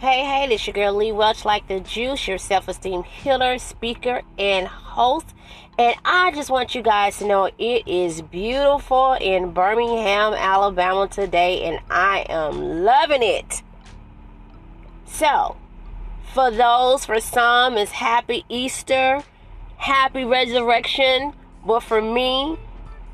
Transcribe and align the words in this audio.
Hey, 0.00 0.24
hey, 0.24 0.46
this 0.48 0.66
your 0.66 0.72
girl 0.72 0.94
Lee 0.94 1.12
Welch, 1.12 1.44
like 1.44 1.68
the 1.68 1.78
juice, 1.78 2.26
your 2.26 2.38
self 2.38 2.68
esteem 2.68 3.02
healer, 3.02 3.58
speaker, 3.58 4.22
and 4.38 4.66
host. 4.66 5.26
And 5.78 5.94
I 6.06 6.32
just 6.32 6.48
want 6.48 6.74
you 6.74 6.80
guys 6.80 7.18
to 7.18 7.26
know 7.26 7.50
it 7.58 7.86
is 7.86 8.22
beautiful 8.22 9.12
in 9.20 9.52
Birmingham, 9.52 10.32
Alabama 10.32 11.06
today, 11.06 11.64
and 11.64 11.80
I 11.90 12.24
am 12.30 12.82
loving 12.82 13.22
it. 13.22 13.60
So, 15.04 15.58
for 16.32 16.50
those, 16.50 17.04
for 17.04 17.20
some, 17.20 17.76
it's 17.76 17.90
happy 17.90 18.46
Easter, 18.48 19.22
happy 19.76 20.24
resurrection, 20.24 21.34
but 21.66 21.80
for 21.80 22.00
me, 22.00 22.56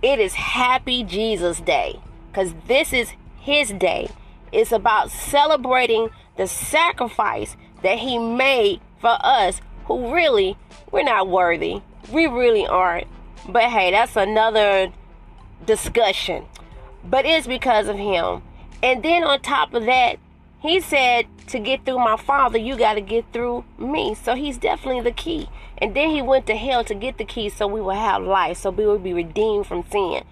it 0.02 0.20
is 0.20 0.34
happy 0.34 1.02
Jesus 1.02 1.58
Day 1.58 1.98
because 2.30 2.54
this 2.68 2.92
is 2.92 3.10
his 3.40 3.72
day. 3.72 4.08
It's 4.52 4.70
about 4.70 5.10
celebrating 5.10 6.10
the 6.36 6.46
sacrifice 6.46 7.56
that 7.82 7.98
he 7.98 8.18
made 8.18 8.80
for 9.00 9.16
us 9.22 9.60
who 9.86 10.12
really 10.12 10.56
we're 10.90 11.02
not 11.02 11.28
worthy. 11.28 11.82
We 12.10 12.26
really 12.26 12.66
aren't. 12.66 13.06
But 13.48 13.64
hey, 13.64 13.90
that's 13.90 14.16
another 14.16 14.92
discussion. 15.64 16.46
But 17.04 17.24
it's 17.24 17.46
because 17.46 17.88
of 17.88 17.96
him. 17.96 18.42
And 18.82 19.02
then 19.02 19.24
on 19.24 19.40
top 19.40 19.74
of 19.74 19.84
that, 19.86 20.18
he 20.60 20.80
said 20.80 21.26
to 21.48 21.58
get 21.58 21.84
through 21.84 21.98
my 21.98 22.16
father, 22.16 22.58
you 22.58 22.76
got 22.76 22.94
to 22.94 23.00
get 23.00 23.24
through 23.32 23.64
me. 23.78 24.14
So 24.14 24.34
he's 24.34 24.58
definitely 24.58 25.02
the 25.02 25.12
key. 25.12 25.48
And 25.78 25.94
then 25.94 26.10
he 26.10 26.22
went 26.22 26.46
to 26.46 26.56
hell 26.56 26.82
to 26.84 26.94
get 26.94 27.18
the 27.18 27.24
key 27.24 27.48
so 27.48 27.66
we 27.66 27.80
will 27.80 27.90
have 27.90 28.22
life, 28.22 28.58
so 28.58 28.70
we 28.70 28.86
will 28.86 28.98
be 28.98 29.12
redeemed 29.12 29.66
from 29.66 29.84
sin. 29.90 30.24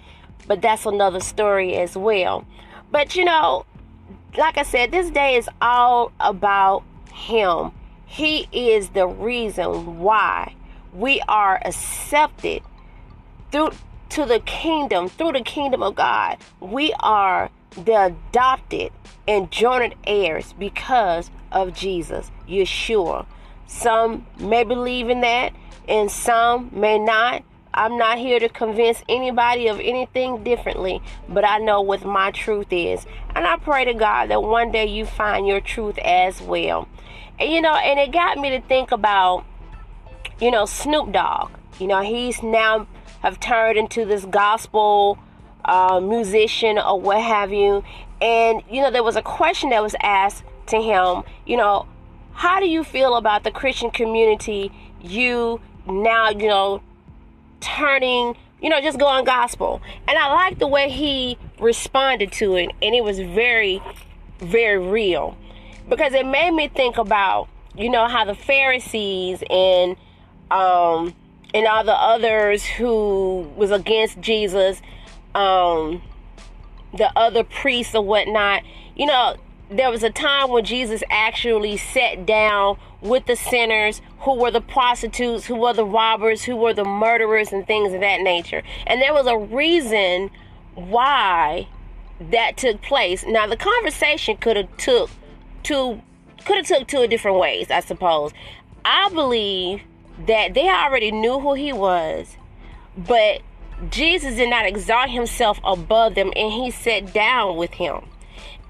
But 0.46 0.62
that's 0.62 0.86
another 0.86 1.20
story 1.20 1.76
as 1.76 1.96
well. 1.96 2.46
But 2.90 3.16
you 3.16 3.24
know, 3.24 3.66
like 4.36 4.58
I 4.58 4.62
said, 4.62 4.90
this 4.90 5.10
day 5.10 5.36
is 5.36 5.48
all 5.60 6.12
about 6.20 6.82
Him. 7.12 7.72
He 8.06 8.48
is 8.52 8.90
the 8.90 9.06
reason 9.06 9.98
why 9.98 10.54
we 10.92 11.20
are 11.28 11.60
accepted 11.64 12.62
through 13.50 13.70
to 14.10 14.24
the 14.24 14.40
kingdom, 14.40 15.08
through 15.08 15.32
the 15.32 15.40
kingdom 15.40 15.82
of 15.82 15.96
God. 15.96 16.38
We 16.60 16.92
are 17.00 17.50
the 17.76 18.14
adopted 18.14 18.92
and 19.26 19.50
joint 19.50 19.94
heirs 20.06 20.54
because 20.58 21.30
of 21.50 21.74
Jesus, 21.74 22.30
Yeshua. 22.48 23.26
Some 23.66 24.26
may 24.38 24.62
believe 24.62 25.08
in 25.08 25.22
that, 25.22 25.52
and 25.88 26.10
some 26.10 26.70
may 26.72 26.98
not. 26.98 27.42
I'm 27.74 27.98
not 27.98 28.18
here 28.18 28.38
to 28.38 28.48
convince 28.48 29.02
anybody 29.08 29.66
of 29.66 29.80
anything 29.80 30.44
differently, 30.44 31.02
but 31.28 31.44
I 31.44 31.58
know 31.58 31.80
what 31.80 32.04
my 32.04 32.30
truth 32.30 32.68
is. 32.70 33.04
And 33.34 33.46
I 33.46 33.56
pray 33.56 33.84
to 33.84 33.94
God 33.94 34.30
that 34.30 34.42
one 34.42 34.70
day 34.70 34.86
you 34.86 35.04
find 35.04 35.46
your 35.46 35.60
truth 35.60 35.98
as 35.98 36.40
well. 36.40 36.88
And 37.38 37.50
you 37.52 37.60
know, 37.60 37.74
and 37.74 37.98
it 37.98 38.12
got 38.12 38.38
me 38.38 38.50
to 38.50 38.60
think 38.60 38.92
about, 38.92 39.44
you 40.40 40.52
know, 40.52 40.66
Snoop 40.66 41.12
Dogg. 41.12 41.50
You 41.80 41.88
know, 41.88 42.02
he's 42.02 42.42
now 42.42 42.86
have 43.22 43.40
turned 43.40 43.76
into 43.76 44.04
this 44.04 44.24
gospel 44.24 45.18
uh, 45.64 45.98
musician 45.98 46.78
or 46.78 47.00
what 47.00 47.20
have 47.20 47.52
you. 47.52 47.82
And, 48.20 48.62
you 48.70 48.82
know, 48.82 48.90
there 48.90 49.02
was 49.02 49.16
a 49.16 49.22
question 49.22 49.70
that 49.70 49.82
was 49.82 49.96
asked 50.00 50.44
to 50.66 50.80
him, 50.80 51.24
you 51.46 51.56
know, 51.56 51.86
how 52.34 52.60
do 52.60 52.66
you 52.66 52.84
feel 52.84 53.16
about 53.16 53.44
the 53.44 53.50
Christian 53.50 53.90
community? 53.90 54.70
You 55.00 55.60
now, 55.86 56.30
you 56.30 56.48
know, 56.48 56.82
turning, 57.64 58.36
you 58.60 58.68
know, 58.68 58.80
just 58.80 58.98
going 58.98 59.24
gospel. 59.24 59.80
And 60.06 60.16
I 60.16 60.32
like 60.32 60.58
the 60.58 60.66
way 60.66 60.90
he 60.90 61.38
responded 61.58 62.32
to 62.32 62.56
it, 62.56 62.70
and 62.82 62.94
it 62.94 63.02
was 63.02 63.18
very, 63.18 63.82
very 64.38 64.78
real 64.78 65.36
because 65.88 66.12
it 66.12 66.26
made 66.26 66.52
me 66.52 66.68
think 66.68 66.98
about, 66.98 67.48
you 67.74 67.90
know, 67.90 68.06
how 68.06 68.24
the 68.24 68.34
Pharisees 68.34 69.42
and 69.50 69.96
um 70.50 71.14
and 71.54 71.66
all 71.68 71.84
the 71.84 71.92
others 71.92 72.64
who 72.64 73.48
was 73.56 73.70
against 73.70 74.20
Jesus, 74.20 74.82
um, 75.36 76.02
the 76.92 77.10
other 77.16 77.44
priests 77.44 77.94
or 77.94 78.04
whatnot, 78.04 78.64
you 78.96 79.06
know, 79.06 79.36
there 79.76 79.90
was 79.90 80.02
a 80.02 80.10
time 80.10 80.50
when 80.50 80.64
Jesus 80.64 81.02
actually 81.10 81.76
sat 81.76 82.26
down 82.26 82.78
with 83.00 83.26
the 83.26 83.36
sinners 83.36 84.00
who 84.20 84.34
were 84.34 84.50
the 84.50 84.60
prostitutes, 84.60 85.46
who 85.46 85.56
were 85.56 85.72
the 85.72 85.84
robbers, 85.84 86.42
who 86.42 86.56
were 86.56 86.72
the 86.72 86.84
murderers, 86.84 87.52
and 87.52 87.66
things 87.66 87.92
of 87.92 88.00
that 88.00 88.20
nature. 88.20 88.62
And 88.86 89.00
there 89.02 89.12
was 89.12 89.26
a 89.26 89.36
reason 89.36 90.30
why 90.74 91.68
that 92.20 92.56
took 92.56 92.82
place. 92.82 93.24
Now 93.26 93.46
the 93.46 93.56
conversation 93.56 94.36
could 94.36 94.56
have 94.56 94.76
took 94.76 95.10
to 95.64 96.00
could 96.44 96.56
have 96.58 96.66
took 96.66 96.86
two 96.86 97.06
different 97.06 97.38
ways, 97.38 97.70
I 97.70 97.80
suppose. 97.80 98.32
I 98.84 99.08
believe 99.08 99.80
that 100.26 100.54
they 100.54 100.68
already 100.68 101.10
knew 101.10 101.40
who 101.40 101.54
he 101.54 101.72
was, 101.72 102.36
but 102.96 103.40
Jesus 103.90 104.36
did 104.36 104.50
not 104.50 104.66
exalt 104.66 105.10
himself 105.10 105.58
above 105.64 106.14
them 106.14 106.32
and 106.36 106.52
he 106.52 106.70
sat 106.70 107.12
down 107.12 107.56
with 107.56 107.72
him. 107.72 108.04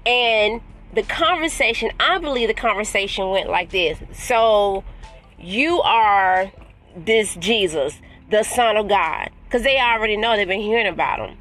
And 0.05 0.61
the 0.95 1.03
conversation, 1.03 1.91
I 1.99 2.17
believe 2.17 2.47
the 2.47 2.53
conversation 2.53 3.29
went 3.29 3.49
like 3.49 3.71
this. 3.71 3.99
So, 4.13 4.83
you 5.37 5.81
are 5.81 6.51
this 6.95 7.35
Jesus, 7.35 7.99
the 8.31 8.43
Son 8.43 8.77
of 8.77 8.87
God, 8.87 9.29
because 9.43 9.63
they 9.63 9.79
already 9.79 10.17
know 10.17 10.35
they've 10.35 10.47
been 10.47 10.61
hearing 10.61 10.87
about 10.87 11.19
him. 11.19 11.37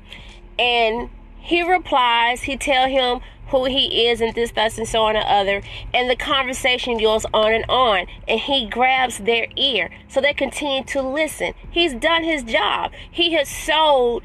And 0.59 1.09
he 1.39 1.63
replies, 1.63 2.43
he 2.43 2.57
tell 2.57 2.89
him 2.89 3.21
who 3.49 3.67
he 3.67 4.09
is 4.09 4.21
and 4.21 4.35
this, 4.35 4.51
that, 4.53 4.77
and 4.79 4.89
so 4.89 5.03
on 5.03 5.17
and 5.17 5.25
other. 5.27 5.63
And 5.93 6.11
the 6.11 6.17
conversation 6.17 6.99
goes 6.99 7.25
on 7.33 7.53
and 7.53 7.65
on. 7.69 8.07
And 8.27 8.41
he 8.41 8.67
grabs 8.67 9.19
their 9.19 9.47
ear. 9.57 9.91
So 10.09 10.21
they 10.21 10.33
continue 10.33 10.85
to 10.85 11.03
listen. 11.03 11.53
He's 11.71 11.95
done 11.95 12.25
his 12.25 12.43
job. 12.43 12.93
He 13.11 13.35
has 13.35 13.49
sowed 13.49 14.23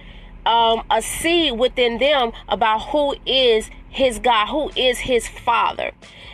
um, 0.49 0.83
a 0.89 0.99
seed 1.01 1.59
within 1.59 1.99
them 1.99 2.31
about 2.47 2.89
who 2.89 3.15
is 3.25 3.69
his 3.89 4.17
God, 4.17 4.47
who 4.47 4.71
is 4.75 4.97
his 4.99 5.27
father. 5.27 5.91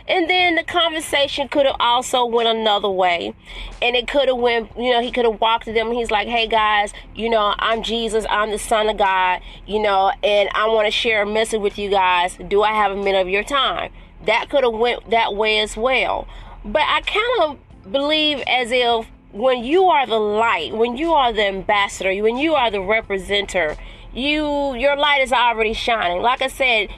And 0.08 0.30
then 0.30 0.54
the 0.54 0.62
conversation 0.62 1.48
could 1.48 1.66
have 1.66 1.76
also 1.80 2.24
went 2.24 2.48
another 2.48 2.88
way. 2.88 3.34
And 3.82 3.94
it 3.94 4.08
could 4.08 4.28
have 4.28 4.38
went, 4.38 4.70
you 4.76 4.92
know, 4.92 5.02
he 5.02 5.10
could 5.10 5.24
have 5.24 5.40
walked 5.40 5.66
to 5.66 5.72
them 5.72 5.92
he's 5.92 6.10
like, 6.10 6.28
hey 6.28 6.46
guys, 6.46 6.92
you 7.14 7.28
know, 7.28 7.54
I'm 7.58 7.82
Jesus, 7.82 8.24
I'm 8.30 8.50
the 8.50 8.58
son 8.58 8.88
of 8.88 8.96
God, 8.96 9.42
you 9.66 9.80
know, 9.80 10.12
and 10.22 10.48
I 10.54 10.66
want 10.68 10.86
to 10.86 10.90
share 10.90 11.22
a 11.22 11.26
message 11.26 11.60
with 11.60 11.76
you 11.76 11.90
guys. 11.90 12.38
Do 12.48 12.62
I 12.62 12.72
have 12.72 12.92
a 12.92 12.96
minute 12.96 13.20
of 13.20 13.28
your 13.28 13.44
time? 13.44 13.92
That 14.24 14.48
could 14.48 14.64
have 14.64 14.72
went 14.72 15.10
that 15.10 15.34
way 15.34 15.58
as 15.58 15.76
well. 15.76 16.26
But 16.64 16.82
I 16.82 17.02
kind 17.02 17.42
of 17.42 17.92
believe 17.92 18.42
as 18.46 18.70
if 18.70 19.06
when 19.32 19.64
you 19.64 19.86
are 19.86 20.06
the 20.06 20.18
light, 20.18 20.72
when 20.72 20.96
you 20.96 21.12
are 21.12 21.32
the 21.32 21.46
ambassador, 21.46 22.10
when 22.22 22.38
you 22.38 22.54
are 22.54 22.70
the 22.70 22.80
representative, 22.80 23.76
you 24.16 24.74
your 24.74 24.96
light 24.96 25.22
is 25.22 25.32
already 25.32 25.72
shining. 25.72 26.22
Like 26.22 26.42
I 26.42 26.48
said, 26.48 26.88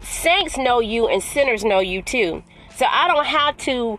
saints 0.00 0.56
know 0.56 0.80
you 0.80 1.06
and 1.06 1.22
sinners 1.22 1.64
know 1.64 1.80
you 1.80 2.02
too. 2.02 2.42
So 2.76 2.86
I 2.86 3.08
don't 3.08 3.26
have 3.26 3.56
to 3.58 3.98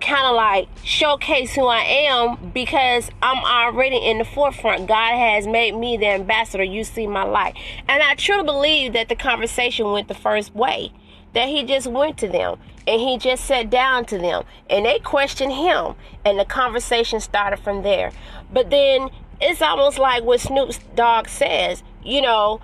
kind 0.00 0.26
of 0.26 0.34
like 0.34 0.68
showcase 0.82 1.54
who 1.54 1.66
I 1.66 1.80
am 1.80 2.50
because 2.52 3.10
I'm 3.22 3.44
already 3.44 3.96
in 3.96 4.18
the 4.18 4.24
forefront. 4.24 4.88
God 4.88 5.16
has 5.16 5.46
made 5.46 5.74
me 5.74 5.96
the 5.96 6.06
ambassador. 6.06 6.64
You 6.64 6.84
see 6.84 7.06
my 7.06 7.24
light. 7.24 7.56
And 7.88 8.02
I 8.02 8.14
truly 8.14 8.44
believe 8.44 8.92
that 8.94 9.08
the 9.08 9.16
conversation 9.16 9.92
went 9.92 10.08
the 10.08 10.14
first 10.14 10.54
way. 10.54 10.92
That 11.32 11.48
he 11.48 11.62
just 11.62 11.86
went 11.86 12.18
to 12.18 12.28
them 12.28 12.58
and 12.88 13.00
he 13.00 13.16
just 13.16 13.44
sat 13.44 13.70
down 13.70 14.04
to 14.06 14.18
them 14.18 14.42
and 14.68 14.84
they 14.84 14.98
questioned 14.98 15.52
him 15.52 15.94
and 16.24 16.38
the 16.38 16.44
conversation 16.44 17.20
started 17.20 17.58
from 17.58 17.82
there. 17.82 18.10
But 18.52 18.70
then 18.70 19.10
it's 19.40 19.62
almost 19.62 19.98
like 19.98 20.22
what 20.24 20.40
Snoop 20.40 20.72
Dogg 20.94 21.28
says, 21.28 21.82
you 22.04 22.20
know, 22.20 22.60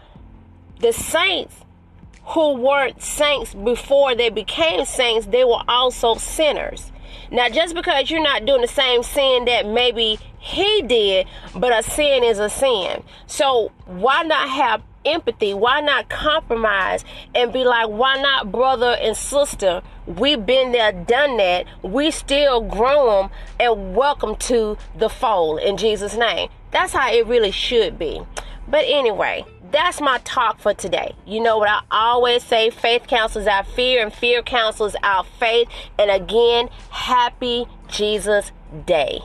the 0.80 0.92
saints 0.92 1.54
who 2.26 2.54
weren't 2.54 3.00
saints 3.02 3.54
before 3.54 4.14
they 4.14 4.28
became 4.28 4.84
saints, 4.84 5.26
they 5.26 5.44
were 5.44 5.62
also 5.68 6.16
sinners. 6.16 6.90
Now, 7.30 7.48
just 7.48 7.74
because 7.74 8.10
you're 8.10 8.22
not 8.22 8.46
doing 8.46 8.60
the 8.60 8.68
same 8.68 9.02
sin 9.02 9.46
that 9.46 9.66
maybe 9.66 10.18
he 10.38 10.82
did, 10.82 11.26
but 11.54 11.72
a 11.72 11.82
sin 11.82 12.22
is 12.24 12.38
a 12.38 12.48
sin. 12.48 13.02
So, 13.26 13.72
why 13.86 14.22
not 14.22 14.48
have 14.48 14.82
empathy? 15.04 15.54
Why 15.54 15.80
not 15.80 16.08
compromise 16.08 17.04
and 17.34 17.52
be 17.52 17.64
like, 17.64 17.88
why 17.88 18.20
not, 18.20 18.52
brother 18.52 18.96
and 19.00 19.16
sister? 19.16 19.82
We've 20.06 20.44
been 20.44 20.72
there, 20.72 20.92
done 20.92 21.36
that. 21.38 21.66
We 21.82 22.10
still 22.10 22.60
grow 22.60 23.22
them 23.22 23.30
and 23.58 23.96
welcome 23.96 24.36
to 24.36 24.76
the 24.96 25.08
fold 25.08 25.60
in 25.60 25.76
Jesus' 25.76 26.16
name. 26.16 26.48
That's 26.70 26.92
how 26.92 27.12
it 27.12 27.26
really 27.26 27.50
should 27.50 27.98
be. 27.98 28.20
But 28.68 28.84
anyway, 28.86 29.44
that's 29.70 30.00
my 30.00 30.18
talk 30.24 30.58
for 30.58 30.74
today. 30.74 31.14
You 31.24 31.40
know 31.40 31.58
what 31.58 31.68
I 31.68 31.82
always 31.90 32.42
say 32.42 32.70
faith 32.70 33.06
cancels 33.06 33.46
our 33.46 33.64
fear, 33.64 34.02
and 34.02 34.12
fear 34.12 34.42
cancels 34.42 34.96
our 35.02 35.24
faith. 35.24 35.68
And 35.98 36.10
again, 36.10 36.68
happy 36.90 37.66
Jesus 37.88 38.52
Day. 38.84 39.20